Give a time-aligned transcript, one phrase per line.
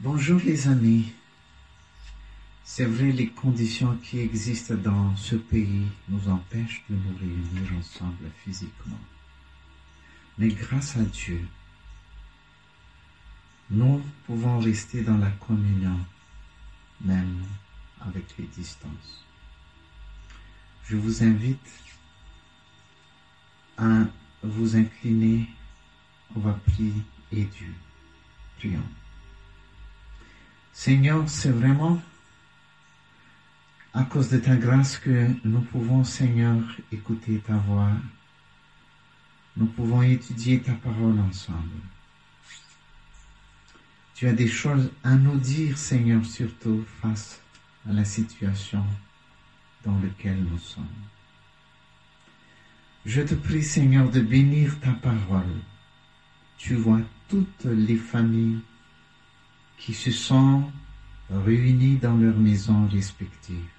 [0.00, 1.10] Bonjour les amis.
[2.64, 8.30] C'est vrai, les conditions qui existent dans ce pays nous empêchent de nous réunir ensemble
[8.44, 9.00] physiquement.
[10.36, 11.40] Mais grâce à Dieu,
[13.70, 15.98] nous pouvons rester dans la communion,
[17.00, 17.46] même
[18.02, 19.24] avec les distances.
[20.84, 21.72] Je vous invite
[23.78, 24.04] à
[24.42, 25.48] vous incliner.
[26.34, 26.92] On va prier
[27.32, 27.72] et Dieu.
[28.58, 28.82] Prions.
[30.78, 32.02] Seigneur, c'est vraiment
[33.94, 36.62] à cause de ta grâce que nous pouvons, Seigneur,
[36.92, 37.92] écouter ta voix.
[39.56, 41.80] Nous pouvons étudier ta parole ensemble.
[44.14, 47.40] Tu as des choses à nous dire, Seigneur, surtout face
[47.88, 48.84] à la situation
[49.82, 50.84] dans laquelle nous sommes.
[53.06, 55.56] Je te prie, Seigneur, de bénir ta parole.
[56.58, 57.00] Tu vois
[57.30, 58.60] toutes les familles
[59.76, 60.70] qui se sont
[61.30, 63.70] réunies dans leurs maisons respectives.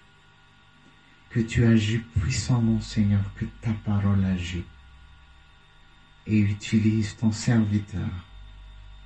[1.30, 4.64] Que tu agis puissamment, Seigneur, que ta parole agit.
[6.26, 8.10] Et utilise ton serviteur.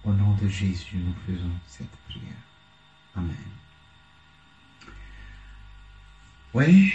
[0.03, 2.33] Au nom de Jésus, nous faisons cette prière.
[3.15, 3.35] Amen.
[6.53, 6.93] Oui,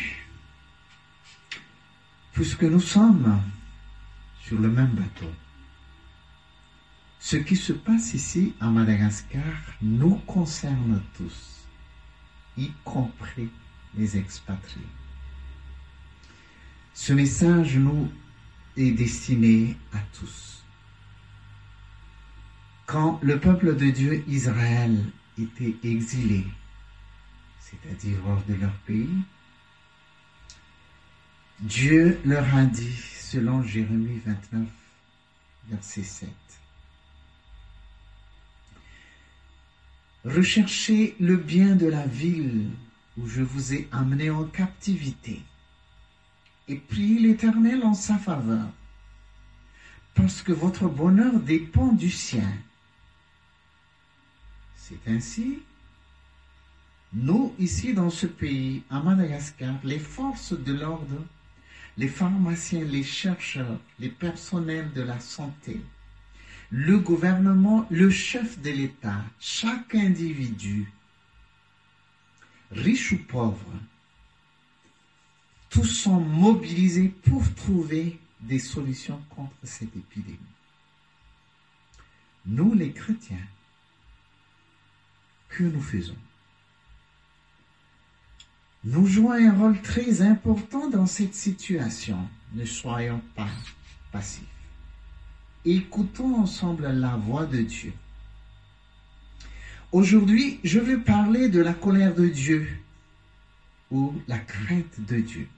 [2.32, 3.40] puisque nous sommes
[4.42, 5.30] sur le même bateau,
[7.26, 9.42] ce qui se passe ici à Madagascar
[9.82, 11.66] nous concerne tous,
[12.56, 13.50] y compris
[13.96, 14.86] les expatriés.
[16.94, 18.08] Ce message nous
[18.76, 20.62] est destiné à tous.
[22.86, 24.96] Quand le peuple de Dieu Israël
[25.36, 26.46] était exilé,
[27.58, 29.18] c'est-à-dire hors de leur pays,
[31.58, 34.68] Dieu leur a dit, selon Jérémie 29,
[35.68, 36.28] verset 7,
[40.26, 42.70] Recherchez le bien de la ville
[43.16, 45.40] où je vous ai amené en captivité
[46.66, 48.66] et priez l'Éternel en sa faveur,
[50.14, 52.52] parce que votre bonheur dépend du sien.
[54.74, 55.60] C'est ainsi,
[57.12, 61.24] nous, ici dans ce pays, à Madagascar, les forces de l'ordre,
[61.96, 65.80] les pharmaciens, les chercheurs, les personnels de la santé,
[66.70, 70.92] le gouvernement, le chef de l'État, chaque individu,
[72.70, 73.72] riche ou pauvre,
[75.70, 80.38] tous sont mobilisés pour trouver des solutions contre cette épidémie.
[82.46, 83.46] Nous, les chrétiens,
[85.48, 86.16] que nous faisons?
[88.84, 92.28] Nous jouons un rôle très important dans cette situation.
[92.52, 93.48] Ne soyons pas
[94.12, 94.55] passifs.
[95.68, 97.92] Écoutons ensemble la voix de Dieu.
[99.90, 102.68] Aujourd'hui, je veux parler de la colère de Dieu
[103.90, 105.48] ou la crainte de Dieu.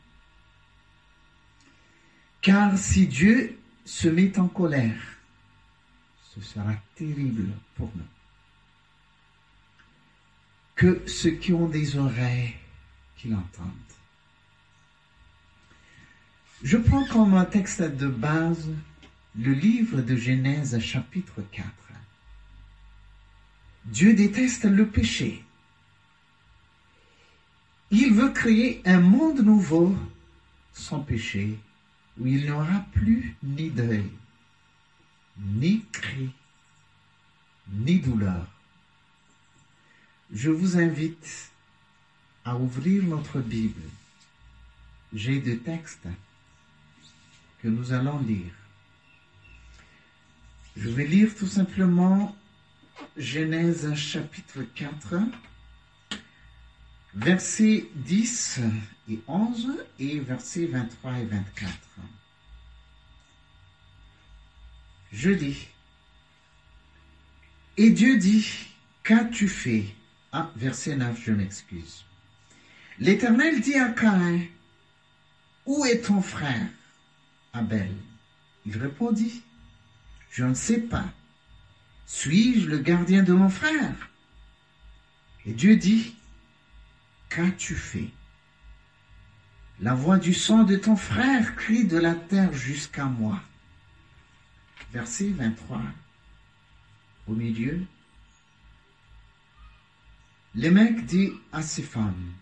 [2.41, 4.99] Car si Dieu se met en colère,
[6.35, 8.03] ce sera terrible pour nous.
[10.75, 12.55] Que ceux qui ont des oreilles,
[13.15, 13.67] qui l'entendent.
[16.63, 18.71] Je prends comme texte de base
[19.39, 21.69] le livre de Genèse chapitre 4.
[23.85, 25.45] Dieu déteste le péché.
[27.93, 29.97] Il veut créer un monde nouveau
[30.73, 31.57] sans péché,
[32.19, 34.11] où il n'y aura plus ni deuil,
[35.39, 36.31] ni cri,
[37.71, 38.45] ni douleur.
[40.33, 41.53] Je vous invite
[42.45, 43.83] à ouvrir notre Bible.
[45.13, 46.09] J'ai deux textes
[47.63, 48.58] que nous allons lire.
[50.81, 52.37] Je vais lire tout simplement
[53.17, 55.17] Genèse chapitre 4,
[57.15, 58.61] versets 10
[59.11, 61.73] et 11 et versets 23 et 24.
[65.13, 65.67] Je dis,
[67.77, 68.49] et Dieu dit,
[69.03, 69.87] qu'as-tu fait?
[70.31, 72.05] Ah, verset 9, je m'excuse.
[73.01, 74.43] L'Éternel dit à Caïn,
[75.67, 76.69] où est ton frère?
[77.53, 77.91] Abel
[78.65, 79.43] Il répondit,
[80.39, 81.05] je ne sais pas.
[82.07, 84.09] Suis-je le gardien de mon frère?
[85.45, 86.15] Et Dieu dit,
[87.29, 88.11] qu'as-tu fait?
[89.81, 93.43] La voix du sang de ton frère crie de la terre jusqu'à moi.
[94.93, 95.83] Verset 23.
[97.27, 97.83] Au milieu,
[100.55, 102.33] le mec dit à ses femmes,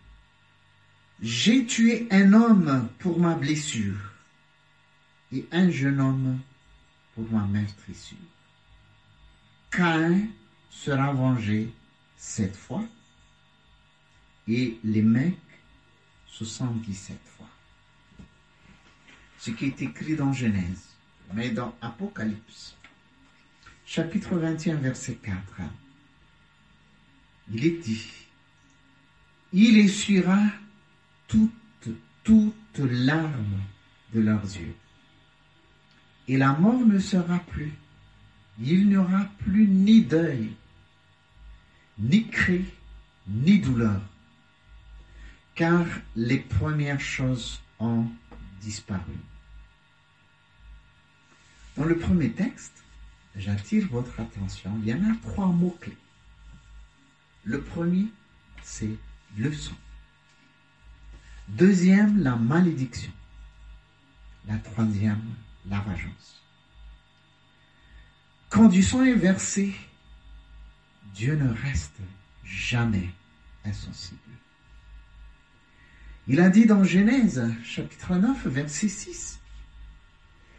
[1.23, 4.13] J'ai tué un homme pour ma blessure
[5.33, 6.39] et un jeune homme
[7.17, 8.19] pour ma meurtrissure.
[9.71, 10.29] Caïn
[10.71, 11.73] sera vengé
[12.19, 12.85] sept fois
[14.47, 15.35] et les mecs
[16.27, 17.49] 77 fois.
[19.39, 20.89] Ce qui est écrit dans Genèse,
[21.33, 22.77] mais dans Apocalypse,
[23.87, 25.41] chapitre 21, verset 4,
[27.51, 28.11] il est dit,
[29.55, 30.41] il essuiera
[31.29, 31.89] toutes,
[32.25, 33.63] toutes larmes
[34.13, 34.75] de leurs yeux.
[36.29, 37.73] Et la mort ne sera plus.
[38.61, 40.55] Il n'y aura plus ni deuil,
[41.99, 42.65] ni cri,
[43.29, 44.01] ni douleur,
[45.55, 45.85] car
[46.15, 48.07] les premières choses ont
[48.61, 49.13] disparu.
[51.77, 52.83] Dans le premier texte,
[53.37, 55.97] j'attire votre attention, il y en a trois mots-clés.
[57.45, 58.07] Le premier,
[58.63, 58.97] c'est
[59.37, 59.77] le sang.
[61.49, 63.13] Deuxième, la malédiction.
[64.49, 65.23] La troisième,
[65.69, 66.43] la vengeance.
[68.49, 69.75] Quand du sang est versé,
[71.15, 71.99] Dieu ne reste
[72.45, 73.09] jamais
[73.65, 74.21] insensible.
[76.29, 79.41] Il a dit dans Genèse chapitre 9 verset 6,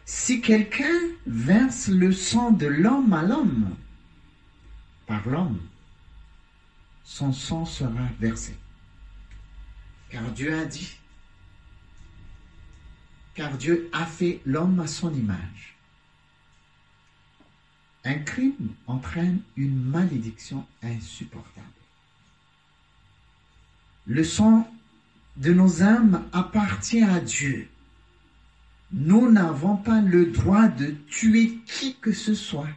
[0.04, 3.76] Si quelqu'un verse le sang de l'homme à l'homme,
[5.06, 5.60] par l'homme,
[7.04, 8.54] son sang sera versé.
[10.10, 10.98] Car Dieu a dit,
[13.38, 15.76] car Dieu a fait l'homme à son image.
[18.04, 21.64] Un crime entraîne une malédiction insupportable.
[24.08, 24.68] Le sang
[25.36, 27.68] de nos âmes appartient à Dieu.
[28.90, 32.74] Nous n'avons pas le droit de tuer qui que ce soit.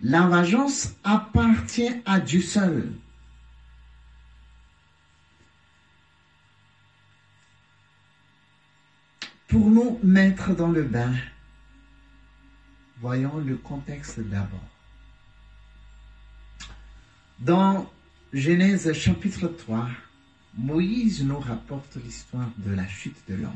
[0.00, 2.90] La vengeance appartient à Dieu seul.
[9.50, 11.12] Pour nous mettre dans le bain,
[13.00, 14.68] voyons le contexte d'abord.
[17.40, 17.92] Dans
[18.32, 19.88] Genèse chapitre 3,
[20.56, 23.50] Moïse nous rapporte l'histoire de la chute de l'homme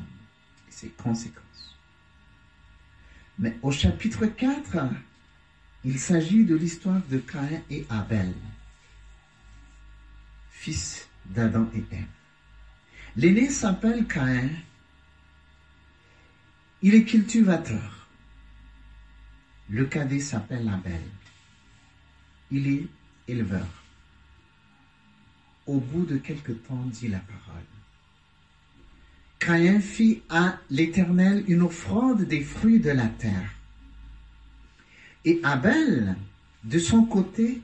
[0.69, 1.79] et ses conséquences.
[3.39, 4.77] Mais au chapitre 4,
[5.85, 8.35] il s'agit de l'histoire de Caïn et Abel,
[10.51, 12.05] fils d'Adam et Ève.
[13.15, 14.51] L'aîné s'appelle Caïn.
[16.87, 18.07] Il est cultivateur.
[19.71, 21.01] Le cadet s'appelle Abel.
[22.51, 22.87] Il est
[23.27, 23.67] éleveur.
[25.67, 27.65] Au bout de quelque temps, dit la parole.
[29.39, 33.55] Caïn fit à l'Éternel une offrande des fruits de la terre.
[35.25, 36.17] Et Abel,
[36.65, 37.63] de son côté,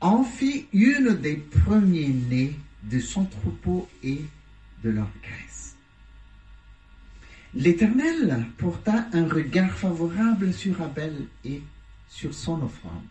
[0.00, 4.22] en fit une des premiers-nés de son troupeau et
[4.82, 5.67] de leur graisse.
[7.54, 11.62] L'Éternel porta un regard favorable sur Abel et
[12.08, 13.02] sur son offrande.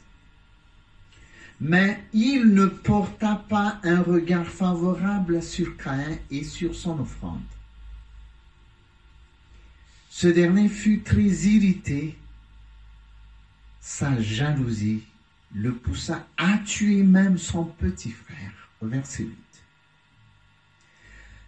[1.59, 7.41] Mais il ne porta pas un regard favorable sur Caïn et sur son offrande.
[10.09, 12.17] Ce dernier fut très irrité.
[13.81, 15.03] Sa jalousie
[15.55, 18.51] le poussa à tuer même son petit frère.
[18.81, 19.46] Verset 8.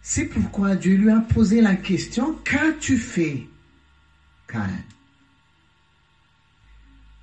[0.02, 3.46] C'est pourquoi Dieu lui a posé la question, qu'as-tu fait,
[4.48, 4.82] Caïn?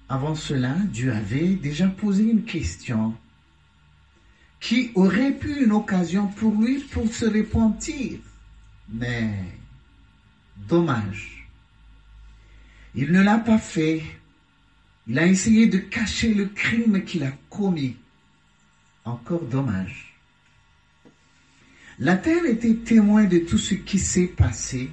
[0.09, 3.15] Avant cela, Dieu avait déjà posé une question
[4.59, 8.19] qui aurait pu une occasion pour lui pour se repentir.
[8.89, 9.33] Mais,
[10.55, 11.47] dommage,
[12.95, 14.01] il ne l'a pas fait.
[15.07, 17.97] Il a essayé de cacher le crime qu'il a commis.
[19.05, 20.06] Encore dommage.
[21.99, 24.91] La terre était témoin de tout ce qui s'est passé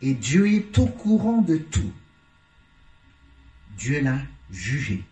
[0.00, 1.92] et Dieu est au courant de tout.
[3.76, 5.04] Dieu l'a jugé.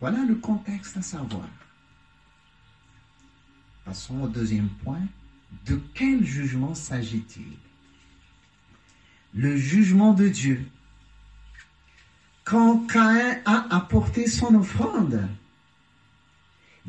[0.00, 1.48] Voilà le contexte à savoir.
[3.84, 5.02] Passons au deuxième point.
[5.66, 7.56] De quel jugement s'agit-il?
[9.34, 10.66] Le jugement de Dieu.
[12.44, 15.28] Quand Caïn a apporté son offrande,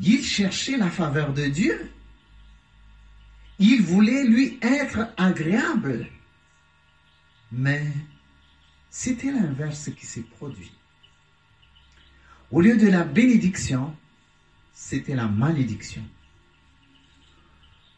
[0.00, 1.90] il cherchait la faveur de Dieu.
[3.58, 6.06] Il voulait lui être agréable.
[7.52, 7.86] Mais
[8.90, 10.72] c'était l'inverse qui s'est produit.
[12.50, 13.94] Au lieu de la bénédiction,
[14.72, 16.02] c'était la malédiction.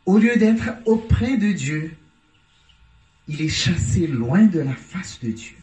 [0.05, 1.97] Au lieu d'être auprès de Dieu,
[3.29, 5.57] il est chassé loin de la face de Dieu.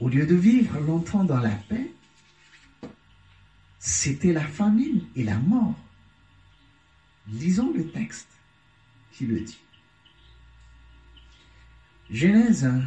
[0.00, 1.90] Au lieu de vivre longtemps dans la paix,
[3.78, 5.74] c'était la famine et la mort.
[7.32, 8.28] Lisons le texte
[9.12, 9.60] qui le dit.
[12.10, 12.82] Genèse 1,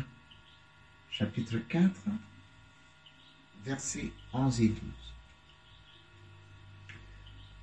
[1.11, 1.91] chapitre 4,
[3.63, 4.77] versets 11 et 12.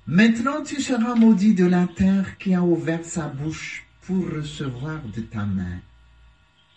[0.07, 5.21] Maintenant tu seras maudit de la terre qui a ouvert sa bouche pour recevoir de
[5.21, 5.81] ta main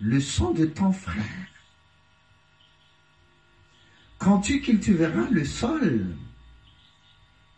[0.01, 1.47] le sang de ton frère.
[4.19, 6.07] Quand tu cultiveras le sol,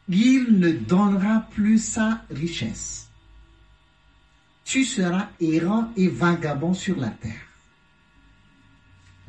[0.09, 3.09] il ne donnera plus sa richesse.
[4.65, 7.47] Tu seras errant et vagabond sur la terre.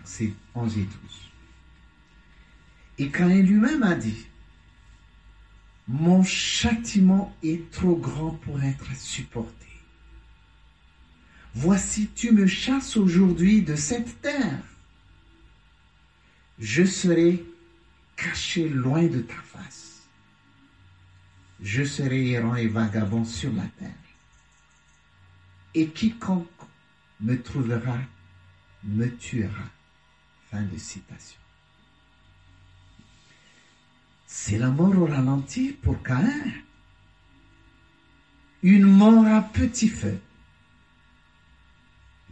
[0.03, 0.91] C'est 11 et 12.
[2.98, 4.27] Et Caïn lui-même a dit,
[5.88, 9.51] mon châtiment est trop grand pour être supporté.
[11.53, 14.62] Voici, tu me chasses aujourd'hui de cette terre.
[16.60, 17.44] Je serai
[18.15, 19.84] caché loin de ta face.
[21.62, 23.91] Je serai errant et vagabond sur la terre.
[25.74, 26.47] Et quiconque
[27.21, 27.97] me trouvera
[28.85, 29.63] me tuera.
[30.51, 31.39] Fin de citation.
[34.27, 36.53] C'est la mort au ralenti pour Caïn.
[38.62, 40.19] Une mort à petit feu.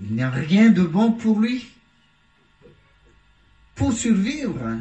[0.01, 1.65] Il n'y a rien de bon pour lui.
[3.75, 4.77] Pour survivre,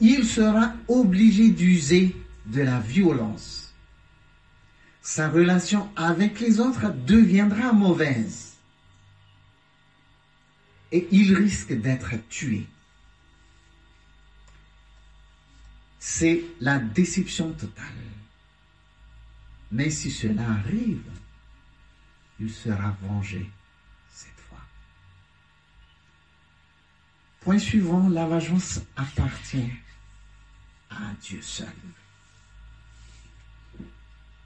[0.00, 2.16] il sera obligé d'user
[2.48, 3.72] de la violence.
[5.02, 8.56] Sa relation avec les autres deviendra mauvaise.
[10.92, 12.66] Et il risque d'être tué.
[15.98, 17.86] c'est la déception totale.
[19.70, 21.04] Mais si cela arrive,
[22.40, 23.50] il sera vengé
[24.10, 24.64] cette fois.
[27.40, 29.70] Point suivant, la vengeance appartient
[30.88, 31.68] à Dieu seul.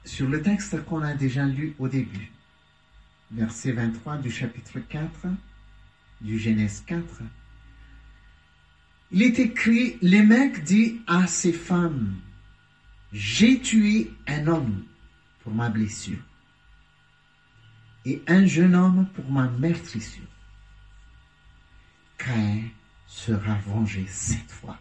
[0.05, 2.29] Sur le texte qu'on a déjà lu au début,
[3.31, 5.27] verset 23 du chapitre 4
[6.19, 7.21] du Genèse 4,
[9.11, 12.15] il est écrit, les mecs dit à ces femmes,
[13.13, 14.83] j'ai tué un homme
[15.41, 16.23] pour ma blessure
[18.05, 20.23] et un jeune homme pour ma meurtrissure.
[22.17, 22.63] Caïn
[23.07, 24.77] sera vengé sept fois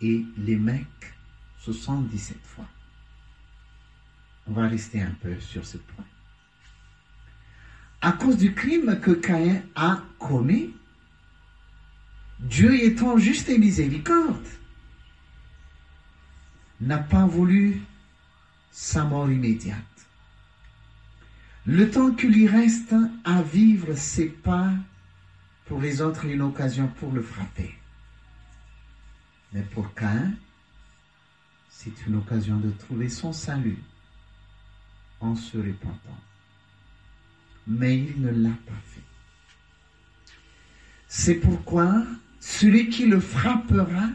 [0.00, 1.14] et les mecs
[1.60, 2.68] 77 fois.
[4.46, 6.04] On va rester un peu sur ce point.
[8.00, 10.74] À cause du crime que Caïn a commis,
[12.40, 14.46] Dieu étant juste et miséricorde,
[16.80, 17.80] n'a pas voulu
[18.70, 19.78] sa mort immédiate.
[21.64, 24.70] Le temps qu'il lui reste à vivre, c'est pas
[25.64, 27.74] pour les autres une occasion pour le frapper.
[29.54, 30.32] Mais pour Cain,
[31.70, 33.78] c'est une occasion de trouver son salut
[35.20, 36.20] en se repentant.
[37.66, 39.00] Mais il ne l'a pas fait.
[41.08, 42.04] C'est pourquoi
[42.40, 44.08] celui qui le frappera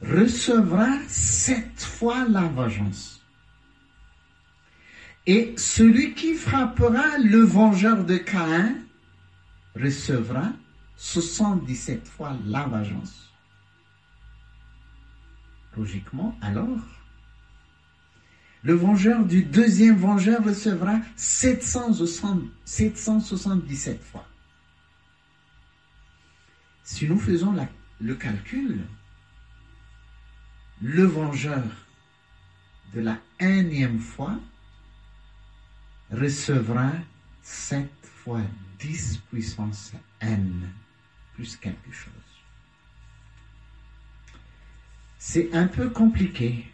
[0.00, 3.22] recevra sept fois la vengeance.
[5.26, 8.76] Et celui qui frappera le vengeur de Caïn
[9.74, 10.52] recevra
[10.96, 13.32] 77 fois la vengeance.
[15.76, 16.78] Logiquement, alors,
[18.62, 24.26] le vengeur du deuxième vengeur recevra 777 fois.
[26.84, 27.56] Si nous faisons
[28.00, 28.84] le calcul,
[30.82, 31.62] le vengeur
[32.94, 34.38] de la énième fois
[36.10, 36.90] recevra
[37.42, 38.40] 7 fois
[38.78, 40.70] 10 puissance n
[41.34, 42.12] plus quelque chose.
[45.18, 46.66] C'est un peu compliqué.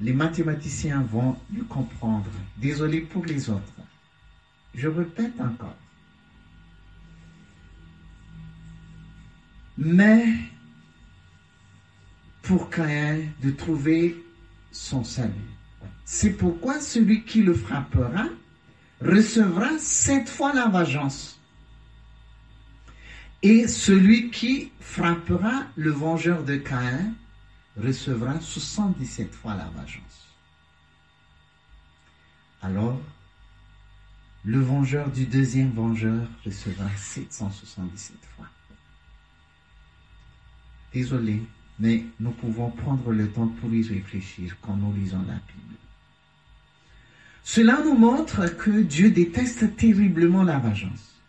[0.00, 2.30] Les mathématiciens vont le comprendre.
[2.58, 3.72] Désolé pour les autres.
[4.74, 5.76] Je répète encore.
[9.78, 10.24] mais
[12.42, 14.16] pour Caïn de trouver
[14.70, 15.32] son salut.
[16.04, 18.26] C'est pourquoi celui qui le frappera
[19.00, 21.40] recevra sept fois la vengeance.
[23.42, 27.12] Et celui qui frappera le vengeur de Caïn
[27.76, 30.26] recevra 77 fois la vengeance.
[32.62, 33.00] Alors,
[34.44, 38.46] le vengeur du deuxième vengeur recevra 777 fois.
[40.92, 41.42] Désolé,
[41.78, 45.76] mais nous pouvons prendre le temps pour y réfléchir quand nous lisons la Bible.
[47.42, 51.20] Cela nous montre que Dieu déteste terriblement la vengeance.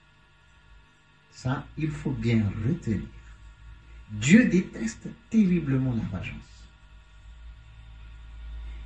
[1.31, 3.16] Ça, il faut bien retenir.
[4.11, 6.35] Dieu déteste terriblement la vengeance.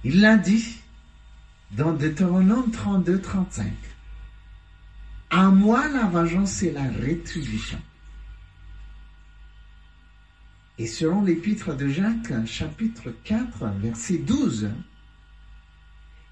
[0.04, 0.80] Il l'a dit
[1.72, 3.72] dans Deutéronome 32, 35.
[5.30, 7.80] À moi la vengeance, c'est la rétribution.
[10.78, 14.72] Et selon l'épître de Jacques, chapitre 4, verset 12,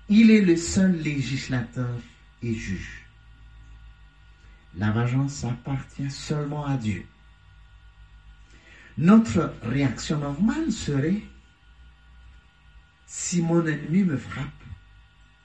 [0.09, 1.95] il est le seul législateur
[2.41, 3.05] et juge.
[4.75, 7.05] La vengeance appartient seulement à Dieu.
[8.99, 11.21] Notre réaction normale serait,
[13.07, 14.45] si mon ennemi me frappe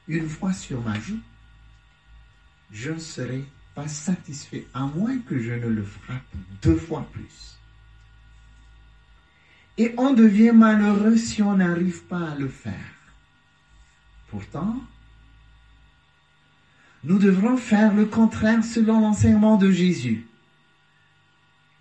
[0.08, 1.20] une fois sur ma joue,
[2.72, 3.44] je ne serai
[3.76, 7.56] pas satisfait à moins que je ne le frappe deux fois plus.
[9.78, 12.90] Et on devient malheureux si on n'arrive pas à le faire.
[14.30, 14.82] Pourtant,
[17.04, 20.26] nous devrons faire le contraire selon l'enseignement de Jésus.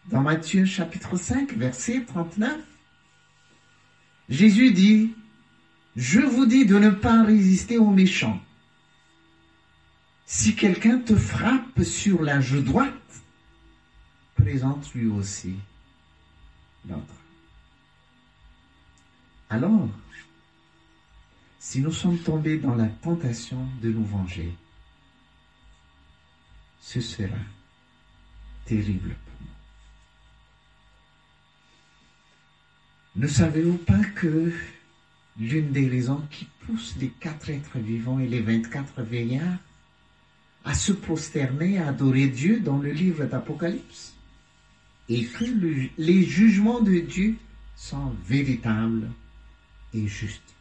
[0.08, 2.60] Dans Matthieu chapitre 5, verset 39,
[4.30, 5.16] Jésus dit,
[5.96, 8.42] Je vous dis de ne pas résister aux méchants.
[10.26, 12.94] Si quelqu'un te frappe sur la joue droite,
[14.36, 15.56] présente lui aussi
[16.88, 17.14] l'autre.
[19.50, 19.88] Alors,
[21.60, 24.54] si nous sommes tombés dans la tentation de nous venger,
[26.82, 27.38] ce sera
[28.66, 29.48] terrible pour nous.
[33.16, 34.52] Ne savez-vous pas que
[35.40, 39.60] l'une des raisons qui pousse les quatre êtres vivants et les 24 veillards
[40.66, 44.16] à se prosterner, à adorer Dieu dans le livre d'Apocalypse,
[45.10, 45.44] et que
[45.98, 47.36] les jugements de Dieu
[47.76, 49.12] sont véritables
[49.94, 50.56] et justes?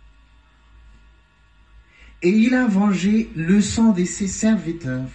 [2.20, 5.08] Et il a vengé le sang de ses serviteurs.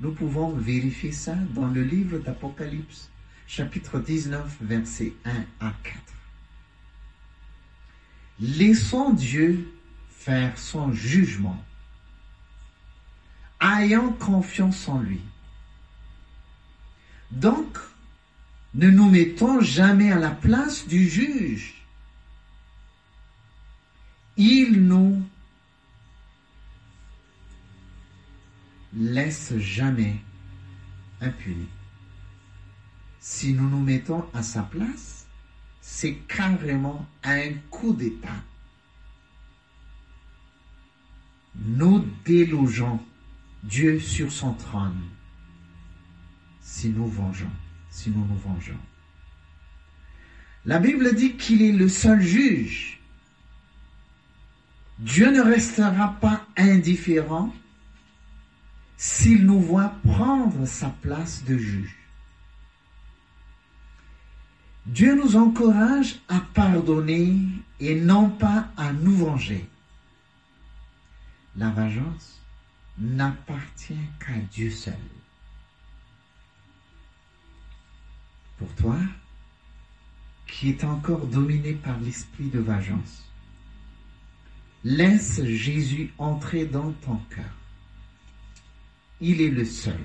[0.00, 3.10] Nous pouvons vérifier ça dans le livre d'Apocalypse,
[3.46, 5.30] chapitre 19, versets 1
[5.60, 6.15] à 4.
[8.40, 9.72] Laissons Dieu
[10.10, 11.64] faire son jugement,
[13.60, 15.20] ayant confiance en lui.
[17.30, 17.78] Donc,
[18.74, 21.74] ne nous mettons jamais à la place du juge.
[24.36, 25.22] Il nous
[28.92, 30.16] laisse jamais
[31.22, 31.68] impuni.
[33.18, 35.15] Si nous nous mettons à sa place,
[35.88, 38.42] c'est carrément un coup d'État.
[41.54, 43.00] Nous délogeons
[43.62, 45.00] Dieu sur son trône
[46.60, 47.52] si nous vengeons,
[47.88, 48.80] si nous nous vengeons.
[50.64, 53.00] La Bible dit qu'il est le seul juge.
[54.98, 57.54] Dieu ne restera pas indifférent
[58.96, 61.95] s'il nous voit prendre sa place de juge.
[64.86, 67.36] Dieu nous encourage à pardonner
[67.80, 69.68] et non pas à nous venger.
[71.56, 72.40] La vengeance
[72.98, 74.94] n'appartient qu'à Dieu seul.
[78.58, 78.96] Pour toi,
[80.46, 83.24] qui est encore dominé par l'esprit de vengeance,
[84.84, 87.52] laisse Jésus entrer dans ton cœur
[89.20, 90.00] il est le seul.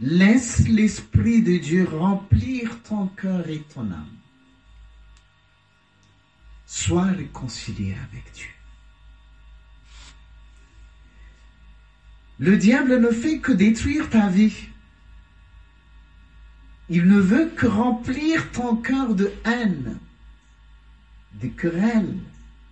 [0.00, 4.16] Laisse l'Esprit de Dieu remplir ton cœur et ton âme.
[6.66, 8.48] Sois réconcilié avec Dieu.
[12.38, 14.68] Le diable ne fait que détruire ta vie.
[16.88, 19.98] Il ne veut que remplir ton cœur de haine,
[21.34, 22.16] de querelles,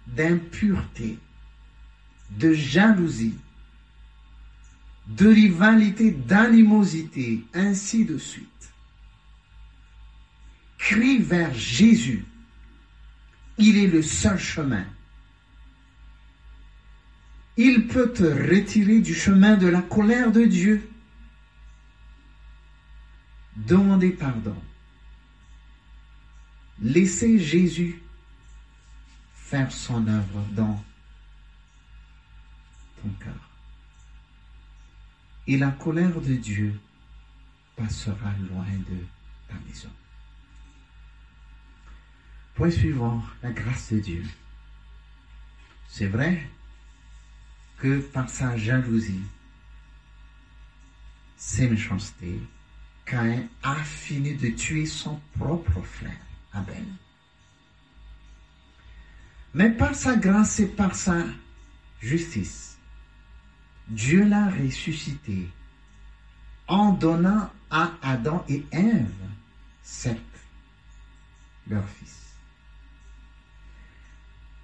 [0.06, 1.18] d'impureté,
[2.30, 3.36] de jalousie,
[5.08, 8.46] de rivalité, d'animosité, ainsi de suite.
[10.76, 12.24] Crie vers Jésus.
[13.56, 14.84] Il est le seul chemin.
[17.56, 20.88] Il peut te retirer du chemin de la colère de Dieu.
[23.56, 24.54] Demandez pardon.
[26.80, 28.00] Laissez Jésus
[29.34, 30.84] faire son œuvre dans
[33.02, 33.47] ton cœur
[35.48, 36.78] et la colère de Dieu
[37.74, 38.98] passera loin de
[39.48, 39.88] ta maison.
[42.54, 44.24] Point suivant, la grâce de Dieu.
[45.88, 46.46] C'est vrai
[47.78, 49.22] que par sa jalousie,
[51.38, 52.40] ses méchancetés,
[53.06, 56.84] Caïn a fini de tuer son propre frère, Abel.
[59.54, 61.24] Mais par sa grâce et par sa
[62.02, 62.77] justice,
[63.88, 65.48] Dieu l'a ressuscité
[66.66, 69.06] en donnant à Adam et Ève,
[69.82, 70.18] certes,
[71.68, 72.18] leur fils.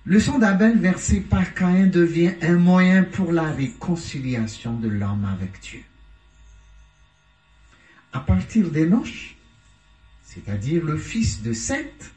[0.05, 5.61] Le sang d'Abel versé par Caïn devient un moyen pour la réconciliation de l'homme avec
[5.61, 5.83] Dieu.
[8.13, 9.35] À partir des noches,
[10.23, 12.13] c'est-à-dire le fils de Seth,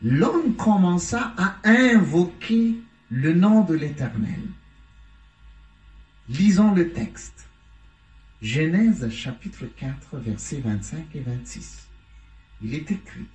[0.00, 2.76] l'homme commença à invoquer
[3.10, 4.40] le nom de l'Éternel.
[6.32, 7.46] Lisons le texte.
[8.40, 11.88] Genèse chapitre 4, versets 25 et 26.
[12.62, 13.26] Il est écrit.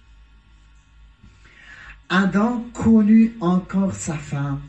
[2.09, 4.61] Adam connut encore sa femme.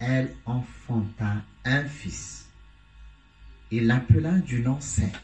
[0.00, 2.48] Elle enfanta un fils
[3.70, 5.14] et l'appela du nom Seth.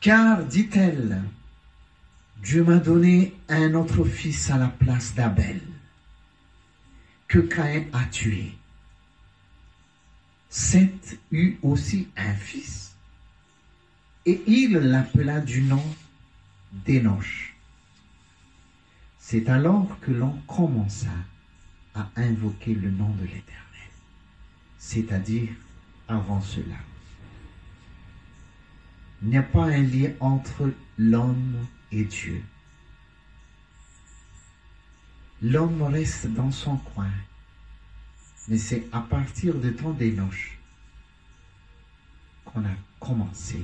[0.00, 1.22] Car, dit-elle,
[2.42, 5.60] Dieu m'a donné un autre fils à la place d'Abel,
[7.28, 8.54] que Caïn a tué.
[10.56, 12.94] Seth eut aussi un fils,
[14.24, 15.82] et il l'appela du nom
[16.70, 17.56] d'Enoch.
[19.18, 21.10] C'est alors que l'on commença
[21.96, 23.90] à invoquer le nom de l'Éternel,
[24.78, 25.50] c'est-à-dire
[26.06, 26.76] avant cela.
[29.22, 32.44] Il n'y a pas un lien entre l'homme et Dieu.
[35.42, 37.10] L'homme reste dans son coin,
[38.48, 40.58] mais c'est à partir de temps d'Enoch
[42.44, 43.62] qu'on a commencé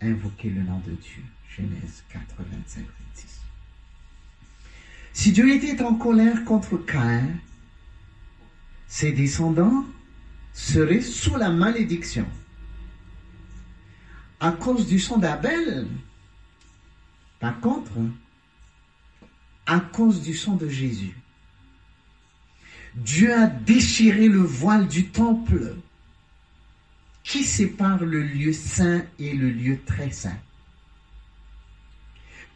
[0.00, 1.22] à invoquer le nom de Dieu.
[1.56, 3.40] Genèse 4, 25, 26.
[5.12, 7.28] Si Dieu était en colère contre Caïn,
[8.86, 9.84] ses descendants
[10.52, 12.26] seraient sous la malédiction.
[14.40, 15.86] À cause du sang d'Abel,
[17.38, 17.92] par contre,
[19.66, 21.16] à cause du sang de Jésus,
[22.94, 25.74] Dieu a déchiré le voile du temple
[27.22, 30.38] qui sépare le lieu saint et le lieu très saint.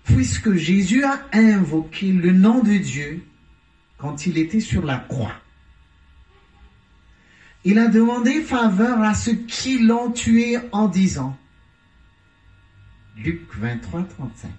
[0.05, 3.25] Puisque Jésus a invoqué le nom de Dieu
[3.99, 5.35] quand il était sur la croix.
[7.65, 11.39] Il a demandé faveur à ceux qui l'ont tué en disant,
[13.17, 14.51] Luc 23, 35,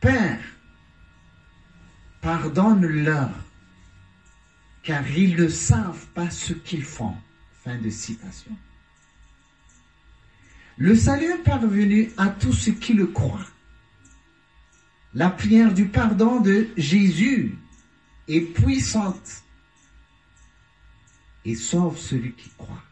[0.00, 0.40] Père,
[2.20, 3.30] pardonne-leur,
[4.82, 7.16] car ils ne savent pas ce qu'ils font.
[7.62, 8.56] Fin de citation.
[10.78, 13.46] Le salut est parvenu à tous ceux qui le croient.
[15.12, 17.58] La prière du pardon de Jésus
[18.28, 19.42] est puissante
[21.44, 22.82] et sauve celui qui croit.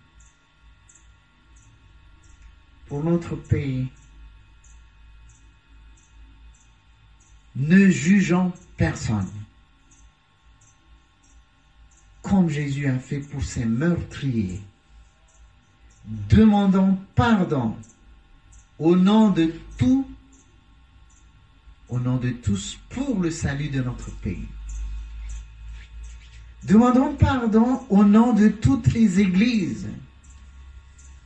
[2.87, 3.89] Pour notre pays,
[7.57, 9.31] ne jugeons personne
[12.29, 14.61] comme Jésus a fait pour ses meurtriers.
[16.29, 17.77] Demandons pardon
[18.79, 20.09] au nom de tout,
[21.89, 24.49] au nom de tous pour le salut de notre pays.
[26.65, 29.89] Demandons pardon au nom de toutes les églises,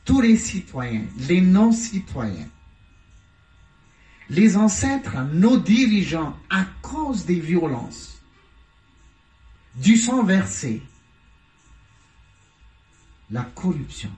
[0.05, 2.47] tous les citoyens, les non-citoyens,
[4.29, 8.21] les ancêtres, nos dirigeants, à cause des violences,
[9.75, 10.81] du sang versé,
[13.33, 14.11] la corruption.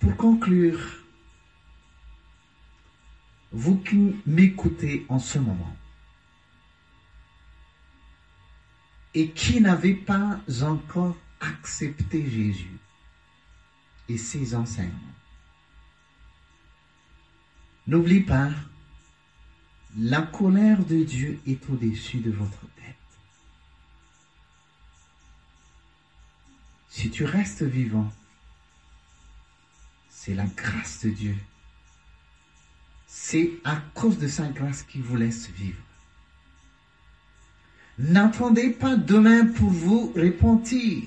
[0.00, 0.80] Pour conclure,
[3.52, 5.76] vous qui m'écoutez en ce moment
[9.14, 12.78] et qui n'avez pas encore accepté Jésus
[14.08, 15.16] et ses enseignements,
[17.86, 18.50] n'oubliez pas,
[19.96, 22.66] la colère de Dieu est au-dessus de votre
[26.96, 28.10] Si tu restes vivant,
[30.08, 31.36] c'est la grâce de Dieu.
[33.06, 35.82] C'est à cause de sa grâce qu'il vous laisse vivre.
[37.98, 41.04] N'attendez pas demain pour vous repentir.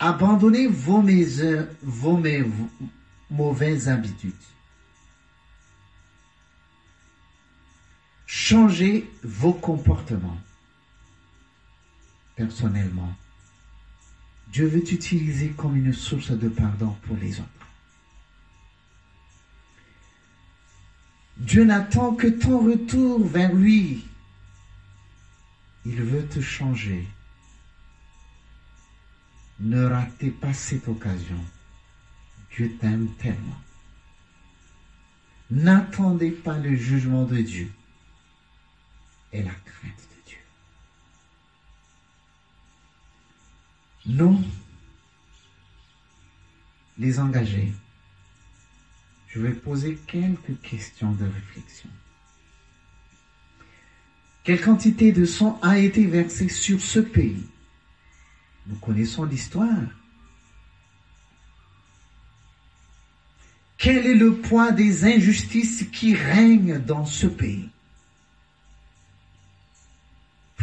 [0.00, 1.00] Abandonnez vos,
[1.80, 2.22] vos
[3.30, 4.32] mauvaises habitudes.
[8.26, 10.40] Changez vos comportements
[12.36, 13.14] personnellement.
[14.48, 17.48] Dieu veut t'utiliser comme une source de pardon pour les autres.
[21.36, 24.06] Dieu n'attend que ton retour vers lui.
[25.84, 27.06] Il veut te changer.
[29.60, 31.44] Ne ratez pas cette occasion.
[32.54, 33.60] Dieu t'aime tellement.
[35.50, 37.70] N'attendez pas le jugement de Dieu
[39.32, 40.03] et la crainte
[44.06, 44.42] Nous,
[46.98, 47.72] les engagés,
[49.28, 51.88] je vais poser quelques questions de réflexion.
[54.44, 57.46] Quelle quantité de sang a été versée sur ce pays?
[58.66, 59.88] Nous connaissons l'histoire.
[63.78, 67.70] Quel est le poids des injustices qui règnent dans ce pays?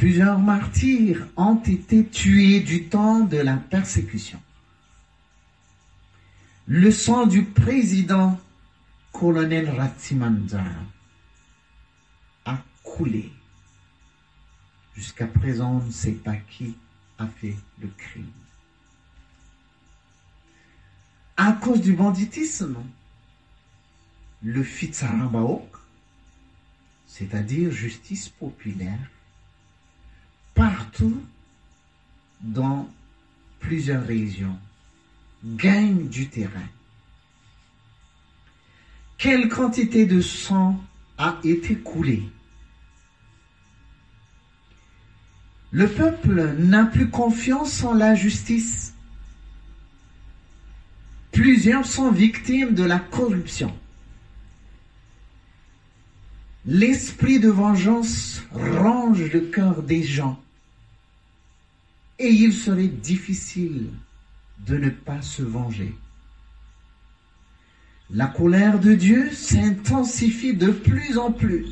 [0.02, 4.42] Plusieurs martyrs ont été tués du temps de la persécution.
[6.66, 8.42] Le sang du président
[9.12, 10.74] colonel Ratsimandar
[12.46, 13.32] a coulé.
[14.96, 16.76] Jusqu'à présent, on ne sait pas qui
[17.20, 18.26] a fait le crime.
[21.38, 22.78] À cause du banditisme,
[24.42, 25.78] le Fitsarabaok,
[27.06, 28.98] c'est-à-dire justice populaire,
[30.54, 31.22] partout
[32.42, 32.90] dans
[33.60, 34.58] plusieurs régions,
[35.44, 36.68] gagne du terrain.
[39.18, 40.84] Quelle quantité de sang
[41.18, 42.24] a été coulée
[45.72, 48.94] Le peuple n'a plus confiance en la justice.
[51.32, 53.74] Plusieurs sont victimes de la corruption.
[56.66, 60.40] L'esprit de vengeance range le cœur des gens
[62.20, 63.90] et il serait difficile
[64.60, 65.96] de ne pas se venger.
[68.12, 71.66] La colère de Dieu s'intensifie de plus en plus.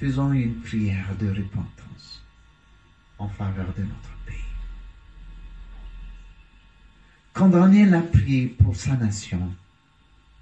[0.00, 2.24] Faisons une prière de repentance
[3.18, 4.36] en faveur de notre pays.
[7.32, 9.54] Quand Daniel a prié pour sa nation,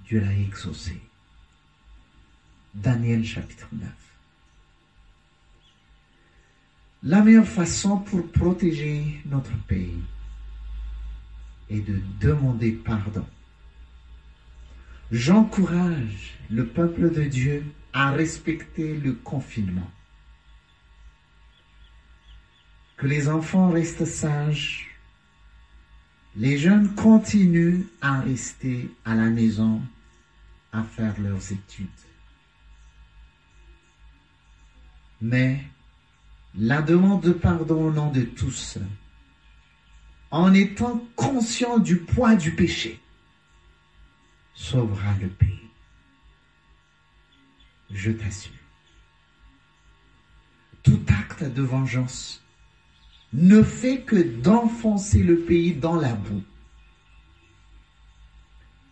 [0.07, 1.03] Dieu l'a exaucé.
[2.75, 3.89] Daniel chapitre 9.
[7.05, 10.03] La meilleure façon pour protéger notre pays
[11.71, 13.27] est de demander pardon.
[15.13, 19.91] J'encourage le peuple de Dieu à respecter le confinement.
[22.97, 24.89] Que les enfants restent sages.
[26.37, 29.81] Les jeunes continuent à rester à la maison
[30.73, 31.87] à faire leurs études.
[35.25, 35.59] Mais
[36.55, 38.77] la demande de pardon au nom de tous,
[40.31, 43.01] en étant conscient du poids du péché,
[44.55, 45.71] sauvera le pays.
[47.91, 48.53] Je t'assure.
[50.83, 52.43] Tout acte de vengeance
[53.33, 56.45] ne fait que d'enfoncer le pays dans la boue.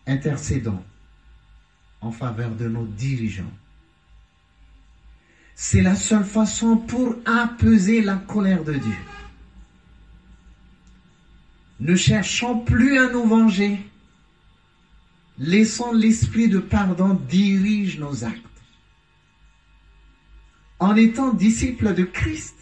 [0.07, 0.83] Intercédons
[2.01, 3.53] en faveur de nos dirigeants
[5.55, 8.97] c'est la seule façon pour apaiser la colère de Dieu.
[11.79, 13.79] Ne cherchons plus à nous venger.
[15.37, 18.39] Laissons l'esprit de pardon dirige nos actes.
[20.79, 22.55] En étant disciples de Christ,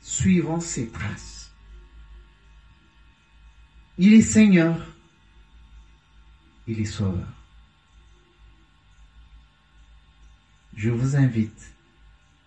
[0.00, 1.52] suivons ses traces.
[3.98, 4.84] Il est Seigneur,
[6.66, 7.33] il est Sauveur.
[10.76, 11.74] Je vous invite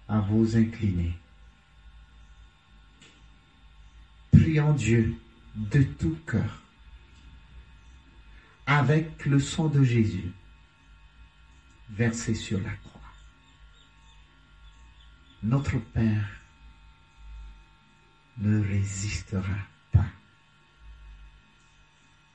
[0.07, 1.17] à vous incliner.
[4.31, 5.15] Prions Dieu
[5.55, 6.61] de tout cœur,
[8.65, 10.31] avec le sang de Jésus
[11.89, 13.01] versé sur la croix.
[15.43, 16.29] Notre Père
[18.37, 19.57] ne résistera
[19.91, 20.05] pas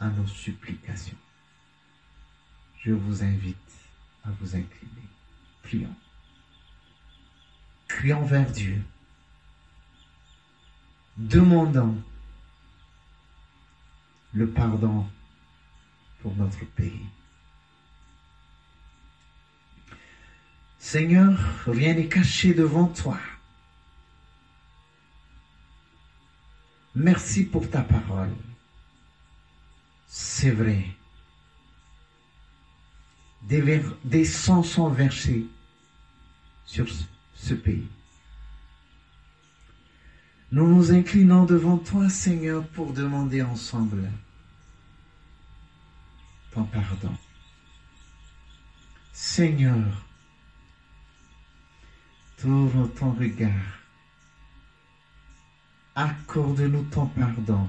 [0.01, 1.19] à nos supplications.
[2.81, 3.57] Je vous invite
[4.25, 5.12] à vous incliner.
[7.89, 8.83] Crions vers Dieu.
[11.17, 12.03] Demandons
[14.33, 15.07] le pardon
[16.21, 17.07] pour notre pays.
[20.79, 23.19] Seigneur, rien n'est caché devant toi.
[26.95, 28.35] Merci pour ta parole.
[30.07, 30.85] C'est vrai.
[33.43, 35.47] Des, des sangs sont versés
[36.73, 36.87] sur
[37.35, 37.87] ce pays.
[40.53, 44.11] Nous nous inclinons devant toi, Seigneur, pour demander ensemble
[46.55, 47.15] ton pardon.
[49.13, 49.85] Seigneur,
[52.39, 53.79] tourne ton regard.
[55.95, 57.69] Accorde-nous ton pardon.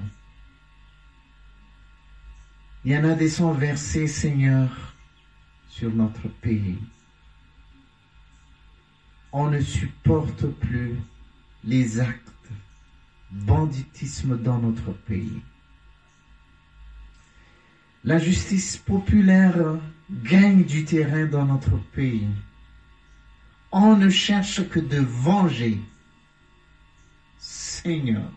[2.86, 4.70] Il y en a des sons versés, Seigneur,
[5.68, 6.78] sur notre pays.
[9.36, 10.96] On ne supporte plus
[11.64, 12.52] les actes
[13.32, 15.42] banditisme dans notre pays.
[18.04, 22.28] La justice populaire gagne du terrain dans notre pays.
[23.72, 25.80] On ne cherche que de venger
[27.36, 28.30] Seigneur.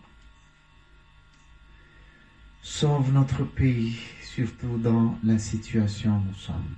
[2.60, 6.74] Sauve notre pays, surtout dans la situation où nous sommes.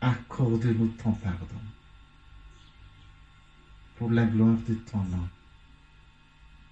[0.00, 1.60] Accorde-nous ton pardon
[4.02, 5.28] pour la gloire de ton nom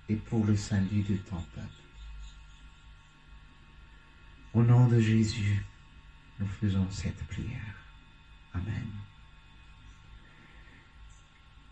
[0.09, 1.69] et pour le salut de ton peuple.
[4.53, 5.65] Au nom de Jésus,
[6.41, 7.77] nous faisons cette prière.
[8.53, 8.89] Amen.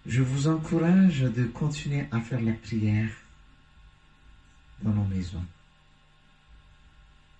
[0.06, 3.10] Je vous encourage de continuer à faire la prière
[4.80, 5.44] dans nos maisons.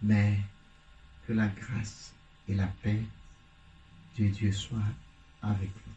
[0.02, 0.40] Mais
[1.24, 2.12] que la grâce
[2.48, 3.00] et la paix
[4.18, 4.92] de Dieu soient
[5.40, 5.87] avec vous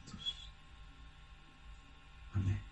[2.33, 2.39] tous.
[2.39, 2.70] Amen.